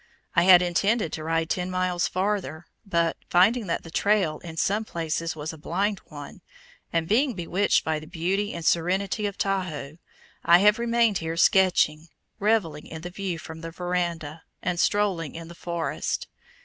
I 0.35 0.45
had 0.45 0.63
intended 0.63 1.13
to 1.13 1.23
ride 1.23 1.47
ten 1.47 1.69
miles 1.69 2.07
farther, 2.07 2.65
but, 2.83 3.17
finding 3.29 3.67
that 3.67 3.83
the 3.83 3.91
trail 3.91 4.39
in 4.39 4.57
some 4.57 4.83
places 4.83 5.35
was 5.35 5.53
a 5.53 5.59
"blind" 5.59 6.01
one, 6.05 6.41
and 6.91 7.07
being 7.07 7.35
bewitched 7.35 7.83
by 7.85 7.99
the 7.99 8.07
beauty 8.07 8.51
and 8.51 8.65
serenity 8.65 9.27
of 9.27 9.37
Tahoe, 9.37 9.99
I 10.43 10.57
have 10.57 10.79
remained 10.79 11.19
here 11.19 11.37
sketching, 11.37 12.07
reveling 12.39 12.87
in 12.87 13.01
the 13.01 13.11
view 13.11 13.37
from 13.37 13.61
the 13.61 13.69
veranda, 13.69 14.41
and 14.63 14.79
strolling 14.79 15.35
in 15.35 15.49
the 15.49 15.53
forest. 15.53 16.25